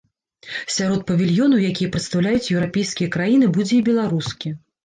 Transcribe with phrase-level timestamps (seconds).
[0.75, 4.57] Сярод павільёнаў, якія прадстаўляюць еўрапейскія краіны, будзе і беларускі.